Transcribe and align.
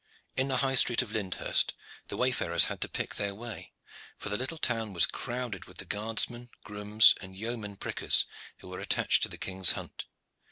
In 0.35 0.47
the 0.47 0.57
High 0.65 0.73
Street 0.73 1.03
of 1.03 1.11
Lyndhurst 1.11 1.75
the 2.07 2.17
wayfarers 2.17 2.63
had 2.65 2.81
to 2.81 2.89
pick 2.89 3.13
their 3.17 3.35
way, 3.35 3.71
for 4.17 4.29
the 4.29 4.35
little 4.35 4.57
town 4.57 4.93
was 4.93 5.05
crowded 5.05 5.65
with 5.65 5.77
the 5.77 5.85
guardsmen, 5.85 6.49
grooms, 6.63 7.13
and 7.21 7.35
yeomen 7.35 7.75
prickers 7.75 8.25
who 8.61 8.69
were 8.69 8.79
attached 8.79 9.21
to 9.21 9.29
the 9.29 9.37
King's 9.37 9.73
hunt. 9.73 10.05